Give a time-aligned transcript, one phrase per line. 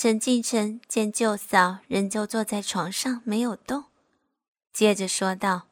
[0.00, 3.86] 陈敬晨见舅嫂仍旧坐在床上没有动，
[4.72, 5.66] 接着说道：“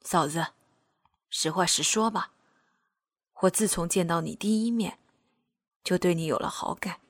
[0.00, 0.54] 嫂子，
[1.28, 2.32] 实话实说吧，
[3.42, 4.98] 我自从见到你第一面，
[5.84, 7.00] 就对你有了好感，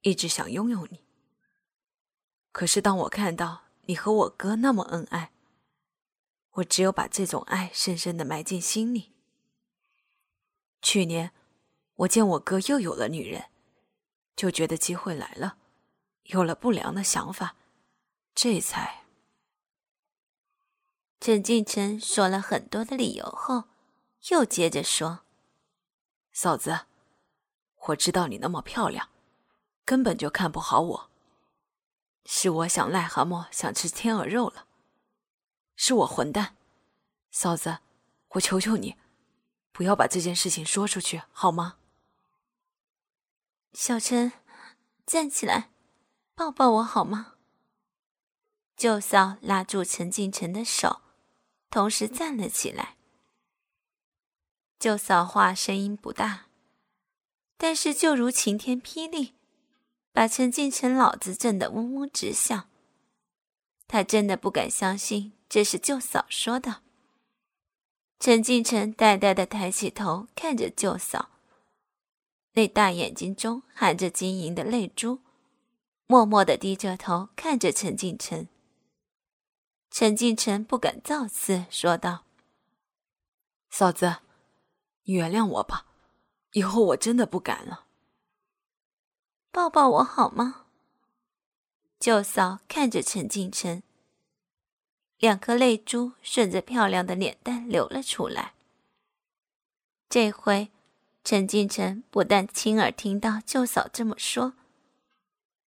[0.00, 1.04] 一直想拥有你。
[2.50, 5.30] 可是当我看到你和我哥那么恩爱，
[6.54, 9.12] 我只有把这种爱深深的埋进心里。
[10.82, 11.30] 去年，
[11.94, 13.50] 我见我哥又有了女人。”
[14.38, 15.56] 就觉得机会来了，
[16.26, 17.56] 有了不良的想法，
[18.36, 19.04] 这才。
[21.18, 23.64] 陈敬晨说了很多的理由后，
[24.30, 25.22] 又接着说
[26.30, 26.82] ：“嫂子，
[27.88, 29.08] 我知道你那么漂亮，
[29.84, 31.10] 根本就看不好我。
[32.24, 34.68] 是我想癞蛤蟆想吃天鹅肉了，
[35.74, 36.54] 是我混蛋。
[37.32, 37.78] 嫂子，
[38.28, 38.94] 我求求你，
[39.72, 41.78] 不要把这件事情说出去，好吗？”
[43.72, 44.32] 小陈，
[45.06, 45.70] 站起来，
[46.34, 47.34] 抱抱我好吗？
[48.76, 51.00] 舅嫂拉住陈敬晨的手，
[51.70, 52.96] 同时站了起来。
[54.78, 56.46] 舅嫂话声音不大，
[57.56, 59.34] 但是就如晴天霹雳，
[60.12, 62.68] 把陈敬晨脑子震得嗡嗡直响。
[63.86, 66.82] 他真的不敢相信这是舅嫂说的。
[68.20, 71.30] 陈敬晨呆呆的抬起头看着舅嫂。
[72.54, 75.20] 那大眼睛中含着晶莹的泪珠，
[76.06, 78.48] 默默的低着头看着陈敬晨。
[79.90, 82.24] 陈敬晨不敢造次，说道
[83.70, 84.16] ：“嫂子，
[85.04, 85.86] 你原谅我吧，
[86.52, 87.86] 以后我真的不敢了。
[89.52, 90.66] 抱抱我好吗？”
[92.00, 93.82] 舅嫂看着陈敬晨，
[95.18, 98.54] 两颗泪珠顺着漂亮的脸蛋流了出来。
[100.08, 100.70] 这回。
[101.24, 104.54] 陈敬晨不但亲耳听到舅嫂这么说，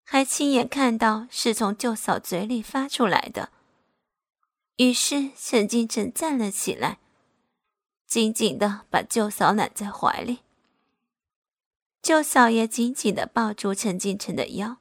[0.03, 3.52] 还亲眼看到是从舅嫂嘴里发出来的。
[4.77, 6.98] 于是陈敬晨站了起来，
[8.08, 10.39] 紧紧的把舅嫂揽在怀里。
[12.02, 14.77] 舅嫂也紧紧的抱住陈敬晨的腰，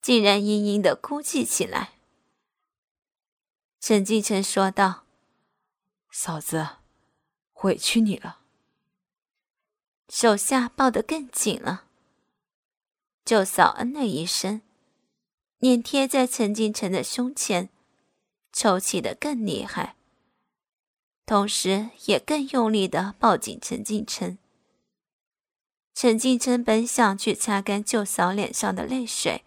[0.00, 1.94] 竟然嘤嘤的哭泣起来。
[3.80, 5.04] 陈敬晨说道
[6.12, 6.68] ：“嫂子，
[7.64, 8.42] 委屈你了。”
[10.08, 11.84] 手下抱得更紧了。
[13.24, 14.60] 舅嫂嗯了一声，
[15.58, 17.70] 脸贴在陈敬晨的胸前，
[18.52, 19.96] 抽泣得更厉害，
[21.24, 24.38] 同时也更用力的抱紧陈敬晨。
[25.94, 29.42] 陈敬晨本想去擦干舅嫂脸上的泪水，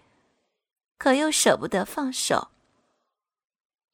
[0.98, 2.48] 可又舍不得放手，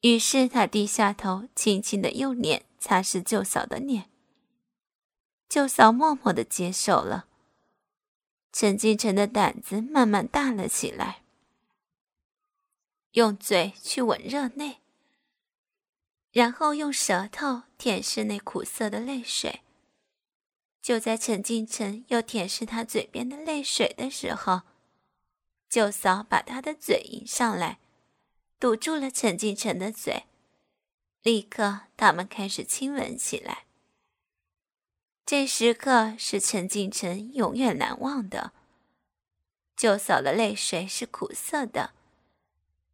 [0.00, 4.08] 于是他低下头，轻轻的用脸擦拭舅嫂的脸。
[5.48, 7.28] 舅嫂默默的接受了，
[8.52, 11.22] 陈敬晨的胆子慢慢大了起来，
[13.12, 14.80] 用嘴去吻热内，
[16.32, 19.60] 然后用舌头舔舐那苦涩的泪水。
[20.82, 24.62] 就在陈敬晨又舔舐他嘴边的泪水的时候，
[25.68, 27.78] 舅嫂把他的嘴迎上来，
[28.58, 30.24] 堵住了陈敬晨的嘴，
[31.22, 33.63] 立刻他们开始亲吻起来。
[35.26, 38.52] 这时刻是陈敬晨永远难忘的。
[39.74, 41.94] 舅嫂的泪水是苦涩的，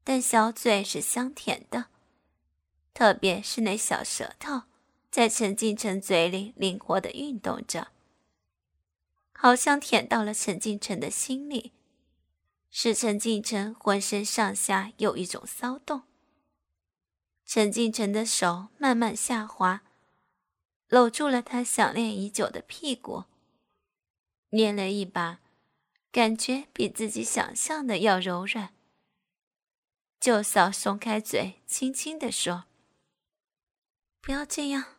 [0.05, 1.87] 但小嘴是香甜的，
[2.95, 4.63] 特别是那小舌头
[5.11, 7.89] 在陈敬晨嘴里灵活的运动着，
[9.33, 11.73] 好像舔到了陈敬晨的心里，
[12.71, 16.03] 使陈敬晨浑身上下有一种骚动。
[17.45, 19.83] 陈敬晨的手慢慢下滑。
[20.91, 23.25] 搂住了他想念已久的屁股，
[24.51, 25.39] 捏了一把，
[26.11, 28.75] 感觉比自己想象的要柔软。
[30.19, 32.65] 舅嫂松开嘴，轻轻地说
[34.21, 34.97] ：“不要这样。”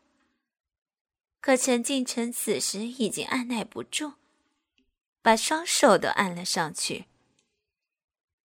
[1.42, 4.14] 可陈敬晨此时已经按耐不住，
[5.22, 7.08] 把双手都按了上去。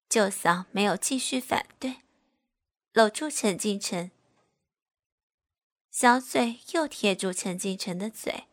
[0.09, 1.99] 舅嫂没有继续反对，
[2.93, 4.11] 搂住陈敬晨。
[5.99, 8.49] 小嘴又贴住陈敬晨的嘴，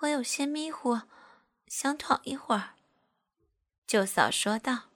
[0.00, 1.02] 我有些迷糊，
[1.68, 2.74] 想躺一会儿。
[3.86, 4.88] 舅嫂说道。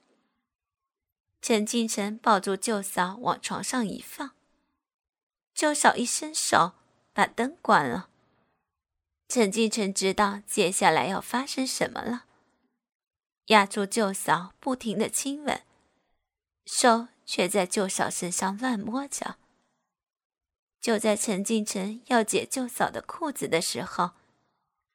[1.40, 4.32] 陈敬晨抱住舅嫂往床上一放，
[5.54, 6.72] 舅嫂一伸手
[7.12, 8.08] 把灯关了。
[9.28, 12.24] 陈敬晨知道接下来要发生什么了，
[13.44, 15.62] 压住舅嫂，不停的亲吻，
[16.64, 19.36] 手却在舅嫂身上乱摸着。
[20.87, 24.12] 就在陈敬晨要解舅嫂的裤子的时候，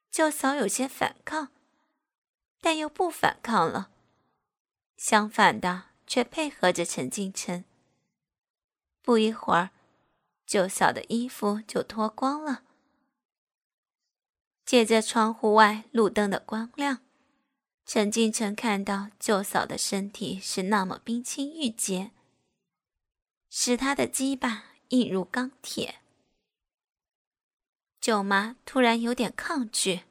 [0.09, 1.49] 舅嫂有些反抗，
[2.61, 3.91] 但又不反抗了，
[4.95, 7.65] 相反的，却配合着陈敬晨。
[9.01, 9.71] 不一会儿，
[10.45, 12.63] 舅嫂的衣服就脱光了。
[14.63, 16.99] 借着窗户外路灯的光亮，
[17.85, 22.11] 陈敬晨看到舅嫂的身体是那么冰清玉洁，
[23.49, 25.99] 使他的鸡巴硬如钢铁。
[27.99, 30.01] 舅妈突然有点抗拒，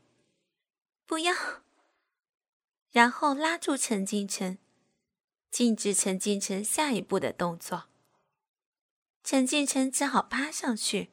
[1.06, 1.35] 不要，
[2.91, 4.59] 然后拉住陈金晨，
[5.50, 7.88] 禁止陈金晨下一步的动作。
[9.23, 11.11] 陈金晨只好趴上去，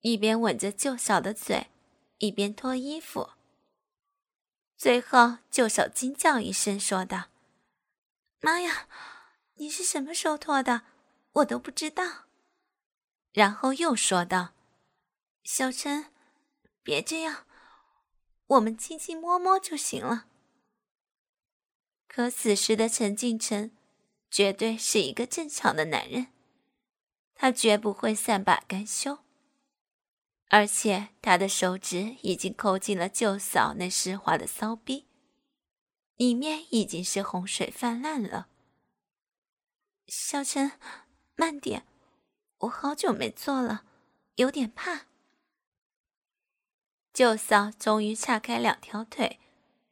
[0.00, 1.68] 一边吻着舅嫂的嘴，
[2.18, 3.30] 一边脱衣服。
[4.76, 7.30] 最后，舅嫂惊叫一声，说道
[8.40, 8.86] ：“妈呀，
[9.54, 10.82] 你是什么时候脱的？
[11.32, 12.26] 我都不知道。”
[13.32, 14.54] 然后又说道。
[15.44, 16.12] 小陈，
[16.82, 17.46] 别这样，
[18.46, 20.26] 我们亲亲摸摸就行了。
[22.06, 23.76] 可此时的陈敬晨，
[24.30, 26.28] 绝对是一个正常的男人，
[27.34, 29.20] 他绝不会善罢甘休。
[30.50, 35.06] 而且他的手指已经抠进了舅嫂那湿滑的骚逼，
[36.16, 38.48] 里面已经是洪水泛滥了。
[40.06, 40.72] 小陈，
[41.40, 41.86] 慢点，
[42.58, 43.84] 我好久没做了，
[44.34, 45.06] 有点怕。
[47.12, 49.38] 舅嫂终于岔开两条腿，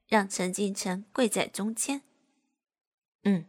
[0.08, 2.02] 让陈敬晨跪在中间。
[3.22, 3.46] 嗯，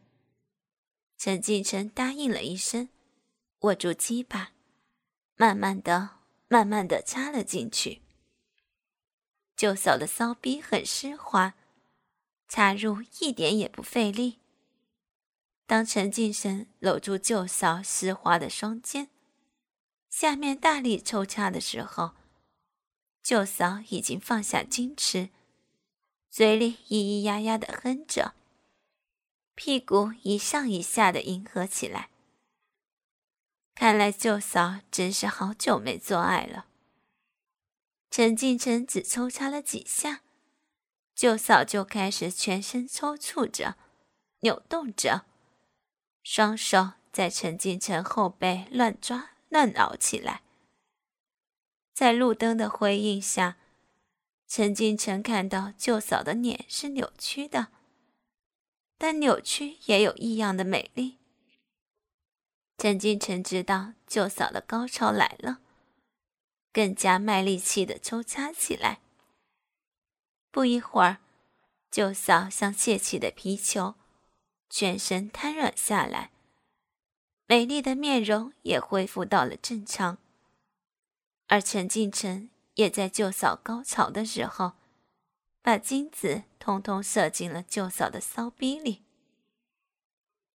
[1.17, 2.89] 陈敬晨答应了一声，
[3.61, 4.51] 握住鸡巴，
[5.35, 8.03] 慢慢的、慢慢的插了进去。
[9.55, 11.55] 舅嫂的骚逼很湿滑，
[12.47, 14.37] 插入一点也不费力。
[15.67, 19.09] 当陈敬生搂住舅嫂湿滑的双肩，
[20.09, 22.13] 下面大力抽插的时候。
[23.21, 25.27] 舅嫂已经放下矜持，
[26.29, 28.33] 嘴里咿咿呀呀的哼着，
[29.55, 32.09] 屁股一上一下的迎合起来。
[33.75, 36.67] 看来舅嫂真是好久没做爱了。
[38.09, 40.21] 陈敬晨只抽插了几下，
[41.13, 43.75] 舅嫂就开始全身抽搐着、
[44.39, 45.25] 扭动着，
[46.29, 50.41] 双手在陈敬晨后背乱抓乱挠起来。
[51.93, 53.55] 在路灯的辉映下，
[54.45, 57.69] 陈敬晨看到舅嫂的脸是扭曲的，
[58.97, 61.17] 但扭曲也有异样的美丽。
[62.77, 65.61] 陈敬晨知道舅嫂的高潮来了，
[66.73, 68.99] 更加卖力气的抽插起来。
[70.51, 71.19] 不一会儿，
[71.89, 73.95] 舅嫂像泄气的皮球，
[74.69, 76.31] 全身瘫软下来，
[77.45, 80.17] 美丽的面容也恢复到了正常。
[81.47, 84.73] 而陈敬晨也在舅嫂高潮的时候，
[85.61, 89.03] 把精子通通射进了舅嫂的骚逼里。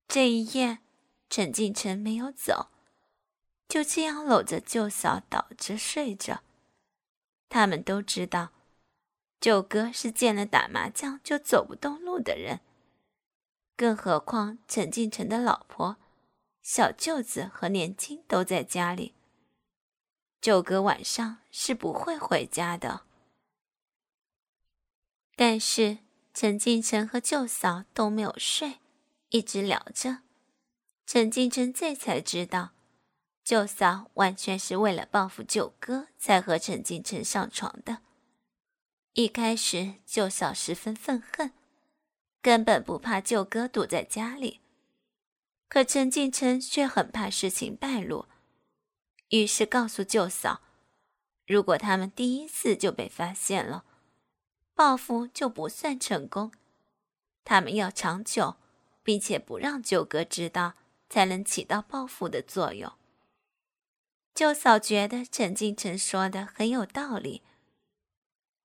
[0.06, 0.80] 这一夜，
[1.30, 2.68] 陈敬晨没有走，
[3.66, 6.42] 就这样搂着舅嫂倒着睡着。
[7.48, 8.52] 他们都知道，
[9.40, 12.60] 舅哥是见了打麻将就走不动路的人，
[13.82, 15.96] 更何况陈敬晨的老婆、
[16.62, 19.12] 小舅子和年轻都在家里。
[20.40, 23.02] 九哥晚上是不会回家的，
[25.34, 25.98] 但是
[26.32, 28.78] 陈敬晨和舅嫂都没有睡，
[29.30, 30.18] 一直聊着。
[31.04, 32.70] 陈敬晨这才知道，
[33.42, 37.98] 舅嫂完全是为了报复九哥才和陈敬晨上床的。
[39.14, 41.50] 一开始，舅嫂十分愤恨，
[42.42, 44.60] 根本不怕舅哥堵在家里，
[45.68, 48.26] 可陈敬晨却很怕事情败露。
[49.28, 50.60] 于是告诉舅嫂，
[51.46, 53.84] 如果他们第一次就被发现了，
[54.74, 56.52] 报复就不算成功。
[57.44, 58.56] 他们要长久，
[59.04, 60.74] 并且不让舅哥知道，
[61.08, 62.92] 才能起到报复的作用。
[64.34, 67.42] 舅嫂觉得陈敬晨说的很有道理，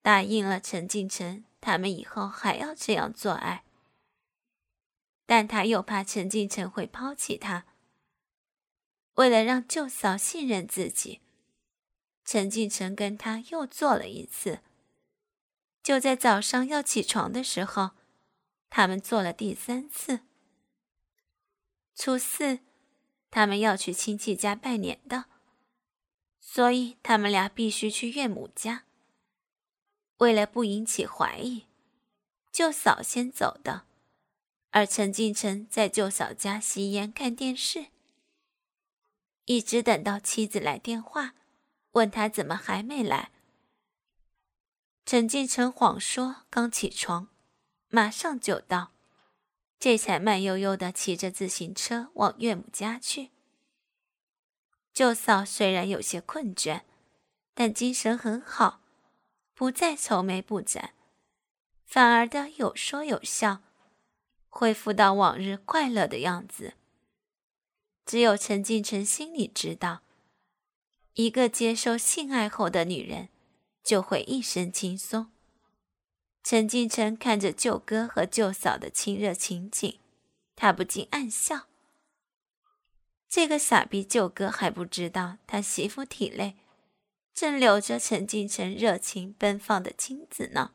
[0.02, 3.66] 答应了陈敬晨，他们以后还要这样做爱。
[5.28, 7.66] 但他又怕陈敬晨会抛弃他。
[9.16, 11.22] 为了让舅嫂信任自己，
[12.24, 14.62] 陈敬晨跟他又做了一次。
[15.84, 17.92] 就在早上要起床的时候，
[18.70, 20.22] 他们做了第三次。
[21.96, 22.60] 初四，
[23.32, 25.26] 他们要去亲戚家拜年的，
[26.40, 28.84] 所以他们俩必须去岳母家。
[30.18, 31.66] 为了不引起怀疑，
[32.52, 33.87] 舅嫂先走的，
[34.72, 37.88] 而陈敬晨在舅嫂家吸烟看电视。
[39.46, 41.34] 一直等到妻子来电话，
[41.92, 43.32] 问他怎么还没来。
[45.06, 47.30] 陈敬晨谎说刚起床，
[47.88, 48.92] 马上就到，
[49.80, 53.32] 这才慢悠悠的骑着自行车往岳母家去。
[54.94, 56.82] 舅嫂虽然有些困倦，
[57.54, 58.82] 但精神很好，
[59.54, 60.94] 不再愁眉不展，
[61.86, 63.62] 反而的有说有笑，
[64.50, 66.74] 恢复到往日快乐的样子。
[68.06, 70.02] 只有陈敬晨心里知道，
[71.14, 73.30] 一个接受性爱后的女人，
[73.84, 75.30] 就会一身轻松。
[76.44, 80.00] 陈敬晨看着舅哥和舅嫂的亲热情景，
[80.56, 81.68] 他不禁暗笑。
[83.28, 86.56] 这个傻逼舅哥还不知道，他媳妇体内
[87.34, 90.72] 正流着陈敬晨热情奔放的精子呢。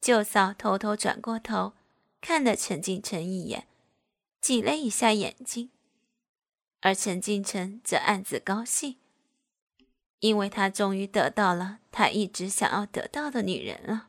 [0.00, 1.74] 舅嫂偷偷转过头，
[2.28, 3.68] 看了陈敬晨一眼，
[4.40, 5.70] 挤了一下眼睛，
[6.80, 8.96] 而陈敬晨则暗自高兴，
[10.18, 14.08] 因为他终于得到了他一直想要得到的女人了。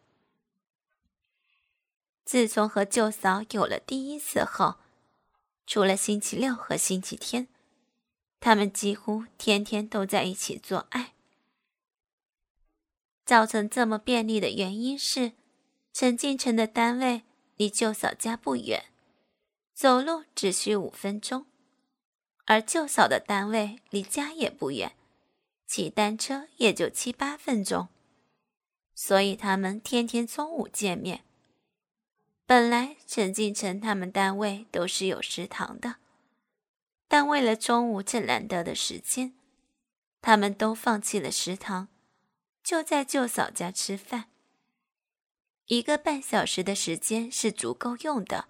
[2.26, 4.78] 自从和舅嫂有了第一次后，
[5.68, 7.48] 除了星期六和星期天，
[8.40, 11.14] 他们几乎天天都在一起做爱。
[13.24, 15.34] 造成这么便利的原因是，
[15.94, 17.22] 陈敬晨的单位
[17.58, 18.86] 离舅嫂家不远，
[19.74, 21.46] 走路只需五分钟；
[22.46, 24.96] 而舅嫂的单位离家也不远，
[25.66, 27.90] 骑单车也就七八分钟，
[28.94, 31.24] 所以他们天天中午见面。
[32.46, 35.96] 本来陈敬晨他们单位都是有食堂的，
[37.08, 39.34] 但为了中午这难得的时间，
[40.22, 41.88] 他们都放弃了食堂，
[42.64, 44.30] 就在舅嫂家吃饭。
[45.68, 48.48] 一个半小时的时间是足够用的，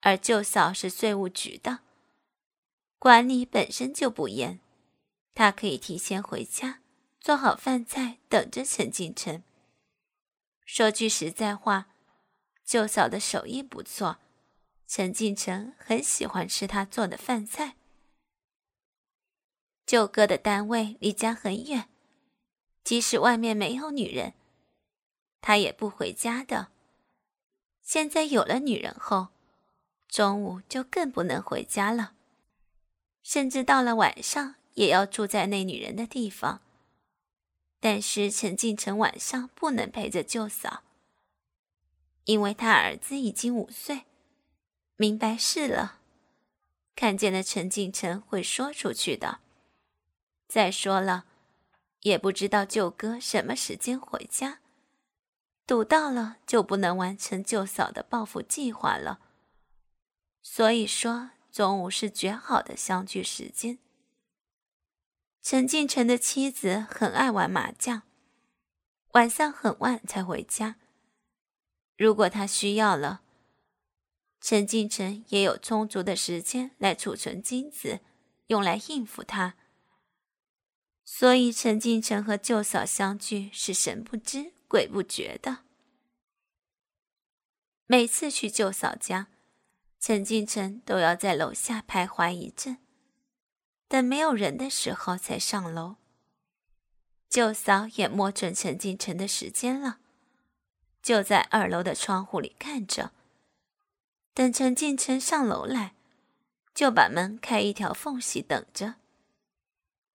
[0.00, 1.80] 而舅嫂是税务局的，
[3.00, 4.60] 管理本身就不严，
[5.34, 6.80] 她可以提前回家
[7.20, 9.42] 做好饭菜等着陈敬晨。
[10.64, 11.90] 说句实在话。
[12.64, 14.16] 舅嫂的手艺不错，
[14.86, 17.76] 陈敬晨很喜欢吃她做的饭菜。
[19.84, 21.90] 舅哥的单位离家很远，
[22.82, 24.32] 即使外面没有女人，
[25.46, 26.68] 他也不回家的。
[27.82, 29.28] 现在有了女人后，
[30.08, 32.14] 中午就更不能回家了，
[33.22, 36.62] 甚至到了晚上也要住在那女人的地方。
[37.78, 40.82] 但是陈敬晨晚上不能陪着舅嫂。
[42.24, 44.04] 因为他儿子已经五岁，
[44.96, 45.98] 明白事了，
[46.96, 49.40] 看见了陈敬晨会说出去的。
[50.48, 51.26] 再说了，
[52.00, 54.60] 也不知道舅哥什么时间回家，
[55.66, 59.20] 赌到了就不能完成舅嫂的报复计划了。
[60.42, 63.78] 所以说，中午是绝好的相聚时间。
[65.40, 68.02] 陈敬晨的妻子很爱玩麻将，
[69.12, 70.76] 晚上很晚才回家。
[71.96, 73.20] 如果他需要了，
[74.40, 78.00] 陈敬晨也有充足的时间来储存金子，
[78.46, 79.54] 用来应付他。
[81.04, 85.58] 所以，陈敬晨和舅嫂相聚是神不知鬼不觉的。
[87.86, 89.28] 每次去舅嫂家，
[90.00, 92.78] 陈敬晨都要在楼下徘徊一阵，
[93.88, 95.96] 等没有人的时候才上楼。
[97.28, 99.98] 舅嫂也摸准陈敬晨的时间了。
[101.02, 103.12] 就在二楼的窗户里看着，
[104.32, 105.94] 等陈敬晨上楼来，
[106.74, 108.94] 就把门开一条缝隙等着。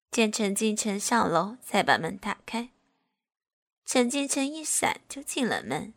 [0.09, 2.71] 见陈敬晨上楼，才把门打开。
[3.91, 5.95] 陈敬晨一闪就进了门。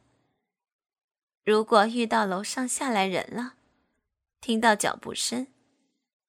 [1.44, 3.56] 如果遇到楼上下来人了，
[4.40, 5.48] 听到脚步声，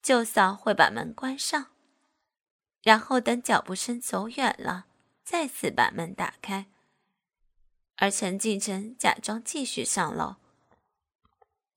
[0.01, 1.67] 舅嫂会把门关上，
[2.81, 4.87] 然后等脚步声走远了，
[5.23, 6.65] 再次把门打开。
[7.95, 10.35] 而陈敬晨假装继续上楼，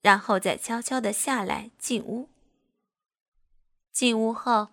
[0.01, 2.27] 然后再悄悄的下来进屋。
[3.93, 4.67] 进屋后，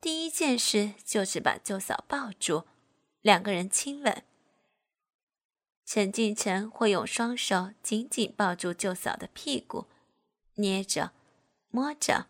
[0.00, 2.68] 第一件事就是把舅嫂抱住，
[3.22, 4.22] 两个人亲吻。
[5.84, 9.86] 陈敬晨会用双手紧紧抱住舅嫂的屁股，
[10.54, 11.12] 捏着、
[11.68, 12.26] 摸着，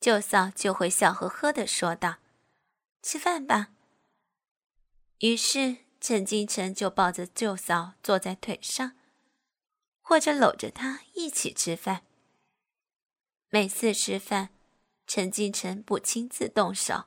[0.00, 2.16] 舅嫂就会笑呵呵的说道
[3.02, 3.70] ：“吃饭吧。”
[5.20, 5.84] 于是。
[6.06, 8.92] 陈敬晨就抱着舅嫂坐在腿上，
[10.02, 12.02] 或者搂着她一起吃饭。
[13.48, 14.50] 每次吃饭，
[15.06, 17.04] 陈敬晨不亲自动手，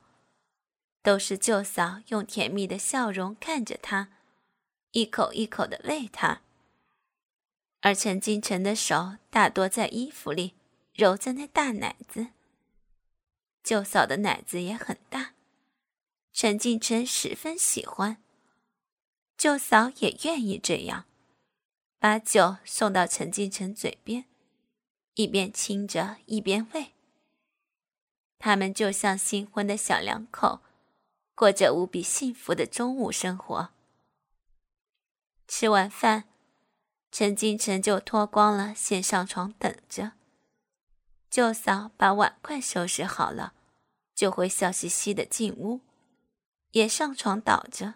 [1.04, 4.17] 都是舅嫂用甜蜜的笑容看着他，
[4.98, 6.42] 一口一口的喂他。
[7.82, 10.56] 而陈敬晨的手大多在衣服里
[10.96, 12.30] 揉着那大奶子。
[13.64, 15.36] 舅嫂的奶子也很大，
[16.34, 18.18] 陈敬晨十分喜欢。
[19.38, 21.06] 舅嫂也愿意这样，
[22.00, 24.26] 把酒送到陈敬晨嘴边，
[25.14, 26.94] 一边亲着一边喂。
[28.40, 30.62] 他们就像新婚的小两口，
[31.36, 33.70] 过着无比幸福的中午生活。
[35.48, 36.26] 吃完饭，
[37.12, 40.12] 陈敬晨就脱光了，先上床等着。
[41.30, 43.54] 舅嫂把碗筷收拾好了，
[44.14, 45.82] 就会笑嘻嘻的进屋，
[46.72, 47.96] 也上床倒着。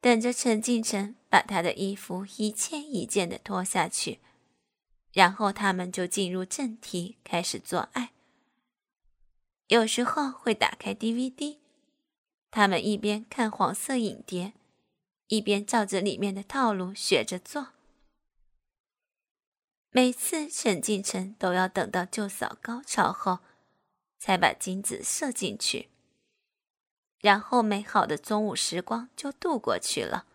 [0.00, 4.20] 等着陈敬晨把他的衣服一件一件的脱下去，
[5.12, 8.12] 然后他们就进入正题，开始做爱。
[9.66, 11.58] 有时候会打开 DVD，
[12.50, 14.54] 他们一边看黄色影碟，
[15.28, 17.68] 一边照着里面的套路学着做。
[19.90, 23.38] 每次沈敬城都要等到舅嫂高潮后，
[24.18, 25.88] 才把精子射进去。
[27.20, 30.26] 然后，美好的中午时光就度过去了。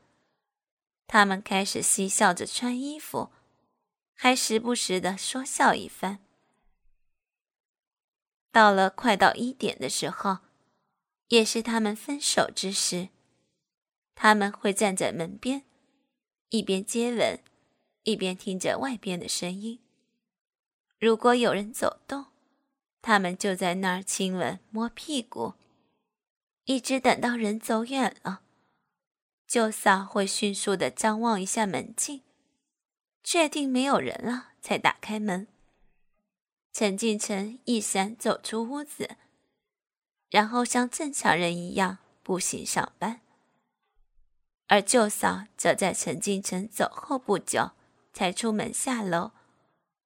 [1.08, 3.32] 他们开始嬉笑着穿衣服，
[4.14, 6.20] 还时不时的说笑一番。
[8.52, 10.40] 到了快到一点的时候，
[11.30, 13.10] 也是他们分手之时，
[14.16, 15.64] 他们会站在门边，
[16.50, 17.40] 一边接吻，
[18.04, 19.80] 一边听着外边的声音。
[21.00, 22.28] 如果有人走动，
[23.02, 25.54] 他们就在那儿亲吻、摸屁股。
[26.66, 28.44] 一直等到人走远了，
[29.46, 32.22] 舅嫂会迅速的张望一下门禁，
[33.22, 35.48] 确定没有人了，才打开门。
[36.72, 39.18] 陈敬晨一闪走出屋子，
[40.30, 43.20] 然后像正常人一样步行上班，
[44.74, 47.74] 而舅嫂则在陈敬晨走后不久
[48.12, 49.30] 才出门下楼，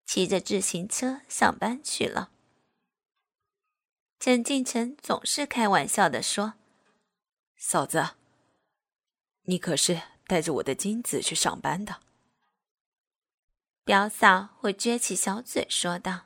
[0.05, 2.31] 骑着自行车上班去了。
[4.19, 6.55] 陈敬晨总是开玩笑的说
[7.55, 8.09] ：“嫂子，
[9.43, 12.01] 你可是带着我的金子去上班的。”
[13.85, 16.25] 表嫂会撅起小嘴说道：“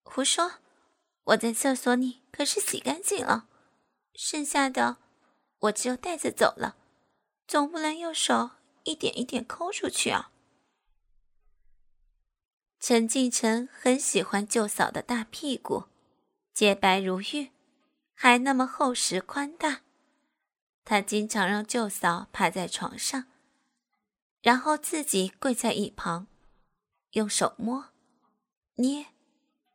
[0.00, 0.52] 胡说，
[1.24, 3.46] 我在厕所里可是洗干净了，
[4.14, 4.96] 剩下的
[5.58, 6.78] 我只有带着走了，
[7.52, 8.52] 总不能用手
[8.84, 10.32] 一点一点抠出去啊。”
[12.80, 15.84] 陈敬晨很喜欢舅嫂的大屁股。
[16.54, 17.50] 洁白如玉，
[18.14, 19.82] 还那么厚实宽大。
[20.82, 23.26] 他经常让舅嫂趴在床上，
[24.40, 26.28] 然后自己跪在一旁，
[27.10, 27.90] 用手摸、
[28.76, 29.08] 捏、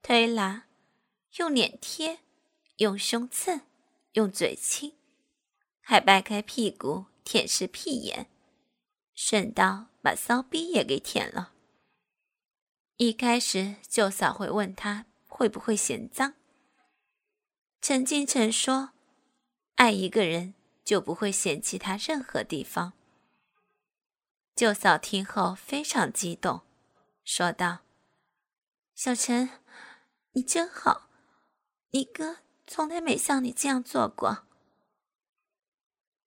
[0.01, 0.65] 推拉，
[1.37, 2.21] 用脸贴，
[2.77, 3.61] 用胸蹭，
[4.13, 4.97] 用嘴亲，
[5.79, 8.29] 还掰开屁股舔舐屁眼，
[9.13, 11.51] 顺道把骚逼也给舔了。
[12.95, 16.35] 一开始，舅嫂会问他会不会嫌脏。
[17.81, 18.91] 陈金城说
[19.75, 20.53] ：“爱一个人
[20.85, 22.93] 就不会嫌弃他任何地方。”
[24.55, 26.61] 舅嫂听后非常激动，
[27.25, 27.79] 说道
[28.95, 29.49] ：“小陈，
[30.31, 31.09] 你真好，
[31.89, 34.45] 你哥从来没像你这样做过。”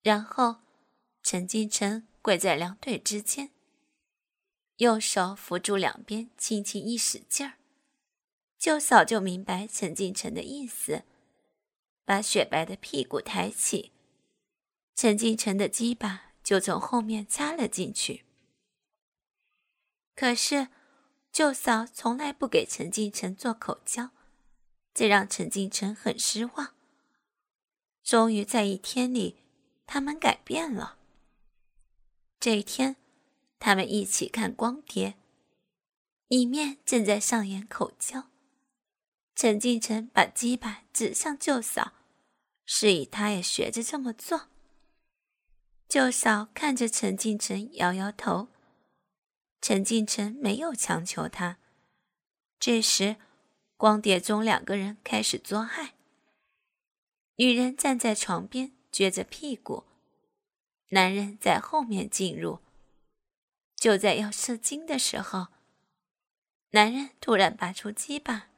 [0.04, 0.56] 然后，
[1.22, 3.50] 陈敬晨跪在两腿之间，
[4.76, 7.58] 用手扶住两边，轻轻一使劲儿，
[8.58, 11.04] 舅嫂就明白陈敬晨的意思。
[12.04, 13.92] 把雪白的屁股抬起，
[14.96, 18.24] 陈敬晨的鸡巴就从后面插了进去。
[20.16, 20.68] 可是
[21.30, 24.10] 舅嫂从来不给陈敬晨做口交，
[24.92, 26.74] 这让陈敬晨很失望。
[28.02, 29.36] 终于在一天里，
[29.86, 30.96] 他们改变了。
[32.40, 32.96] 这一天，
[33.58, 35.14] 他们一起看光碟，
[36.26, 38.30] 里面正在上演口交。
[39.36, 41.92] 陈敬晨把鸡巴指向舅嫂。
[42.64, 44.48] 示意他也学着这么做。
[45.88, 48.48] 舅嫂看着陈敬晨，摇摇头。
[49.60, 51.58] 陈敬晨没有强求他。
[52.58, 53.16] 这时，
[53.76, 55.94] 光碟中两个人开始做爱。
[57.36, 59.84] 女人站在床边撅着屁股，
[60.90, 62.60] 男人在后面进入。
[63.74, 65.48] 就在要射精的时候，
[66.70, 68.50] 男人突然拔出鸡巴，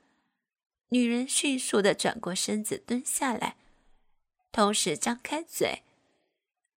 [0.88, 3.57] 女人迅速的转过身子蹲下来。
[4.51, 5.83] 同时张开嘴，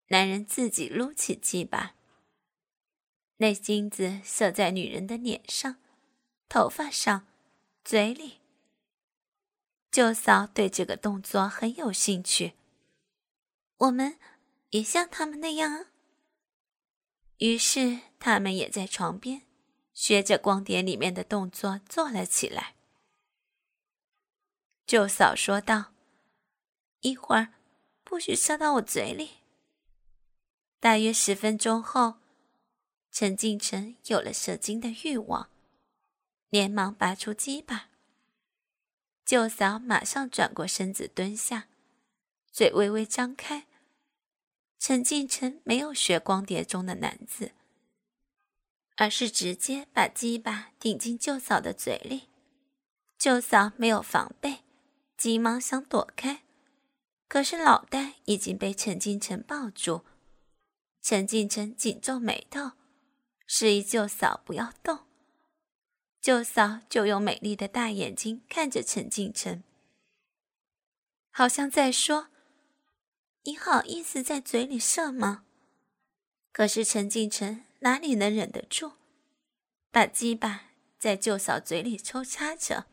[0.10, 1.96] 男人自己撸起鸡巴，
[3.38, 5.78] 那精子射在女人的脸上、
[6.48, 7.28] 头发上、
[7.84, 8.40] 嘴里。
[9.92, 12.54] 舅嫂对这个动作很有兴趣，
[13.78, 14.20] 我们
[14.70, 15.86] 也像他们那样啊。
[17.38, 19.42] 于是他们也在床边
[19.94, 22.76] 学着光碟里面的动作做了起来。
[24.86, 25.94] 舅嫂说道
[27.02, 27.54] ：“一会儿。”
[28.08, 29.40] 不许射到我嘴里。
[30.80, 32.20] 大约十分钟后，
[33.12, 35.50] 陈敬晨有了射精的欲望，
[36.50, 37.90] 连忙拔出鸡巴。
[39.26, 41.68] 舅嫂马上转过身子蹲下，
[42.52, 43.66] 嘴微微张开。
[44.88, 47.54] 陈敬晨没有学光碟中的男子，
[48.98, 52.30] 而是直接把鸡巴顶进舅嫂的嘴里。
[53.18, 54.60] 舅嫂没有防备，
[55.18, 56.44] 急忙想躲开，
[57.28, 60.06] 可是脑袋已经被陈敬晨抱住。
[61.02, 62.74] 陈敬晨紧皱眉头。
[63.48, 65.00] 示意舅嫂不要动，
[66.22, 69.64] 舅嫂就用美丽的大眼睛看着陈敬晨，
[71.32, 72.28] 好像在说
[73.46, 75.46] ：“你好意思在嘴里射吗？”
[76.52, 78.94] 可是陈敬晨哪里能忍得住，
[79.92, 82.88] 把鸡巴在舅嫂嘴里抽插着，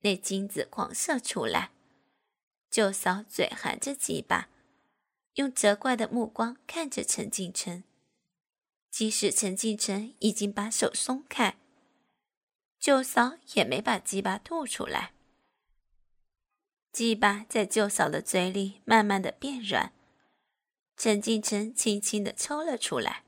[0.00, 1.70] 那精子狂射出来。
[2.70, 4.50] 舅嫂嘴含着鸡巴，
[5.34, 7.84] 用责怪的目光看着陈敬晨。
[8.90, 11.56] 即使陈敬晨已经把手松开，
[12.78, 15.12] 舅嫂也没把鸡巴吐出来。
[16.96, 19.92] 鸡巴在舅嫂的嘴里慢慢的变软，
[20.96, 23.22] 陈敬晨轻轻的抽了出来，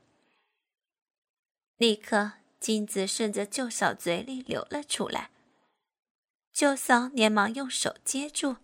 [1.77, 5.29] 立刻金子顺着舅嫂嘴里流了出来。
[6.51, 8.55] 舅嫂连忙用手接住，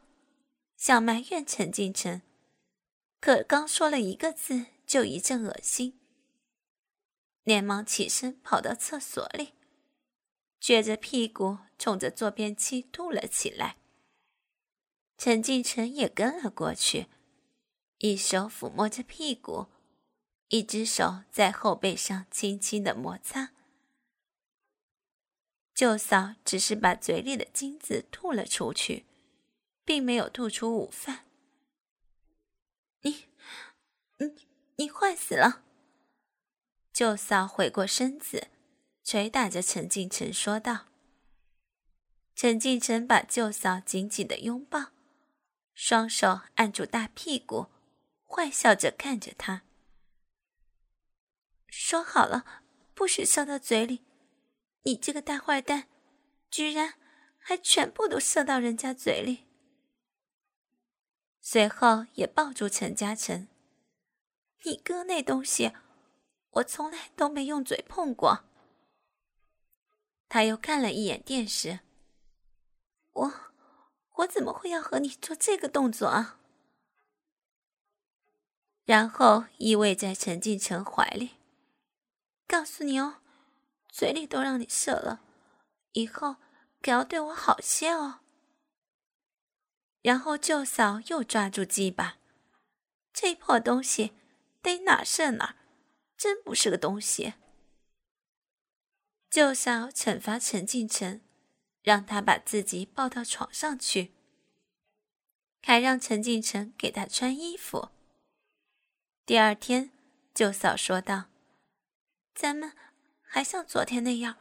[0.76, 2.24] 想埋怨陈敬晨，
[3.22, 6.00] 可刚说了一个字，就一阵恶心。
[7.44, 9.54] 连忙起身跑到厕所里，
[10.60, 13.78] 撅着屁股冲着坐便器吐了起来。
[15.18, 17.08] 陈敬晨也跟了过去，
[18.00, 19.68] 一手抚摸着屁股，
[20.50, 23.52] 一只手在后背上轻轻的摩擦。
[25.74, 29.06] 舅嫂只是把嘴里的金子吐了出去，
[29.84, 31.26] 并没有吐出午饭。
[33.02, 33.26] 你，
[34.18, 34.48] 你，
[34.78, 35.64] 你坏死了！
[36.94, 38.48] 舅嫂回过身子，
[39.04, 40.88] 捶打着陈敬晨说道
[42.36, 44.92] ：“陈敬晨把舅嫂紧紧的拥抱，
[45.76, 47.68] 双手按住大屁股，
[48.28, 49.62] 坏笑着看着他。
[51.68, 52.64] 说好了，
[52.96, 54.04] 不许射到嘴里，
[54.84, 55.88] 你这个大坏蛋，
[56.50, 56.96] 居然
[57.38, 59.46] 还全部都射到人家嘴里。”
[61.42, 63.48] 随后也抱住陈嘉诚
[64.66, 65.72] ：“你哥那东西。”
[66.56, 68.46] 我从来都没用嘴碰过。
[70.30, 71.82] 他又看了一眼电视。
[73.12, 73.45] 我，
[74.18, 76.40] 我怎么会要和你做这个动作啊？
[78.86, 81.32] 然后依偎在陈敬晨怀里，
[82.48, 83.22] 告诉你哦，
[83.90, 85.22] 嘴里都让你射了，
[85.94, 86.36] 以后
[86.82, 88.20] 可要对我好些哦。
[90.02, 92.18] 然后舅嫂又抓住鸡巴，
[93.12, 94.14] 这破东西
[94.62, 95.58] 得哪射哪。
[96.18, 97.34] 真不是个东西！
[99.30, 101.25] 舅嫂惩罚陈敬晨，
[101.86, 104.12] 让他把自己抱到床上去，
[105.62, 107.90] 还让陈敬晨给他穿衣服。
[109.24, 109.92] 第二天，
[110.34, 111.26] 舅嫂说道
[112.34, 112.74] ：“咱们
[113.22, 114.36] 还像昨天那样，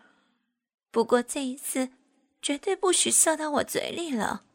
[0.90, 1.90] 不过这一次
[2.40, 4.46] 绝对不许射到我嘴里了。”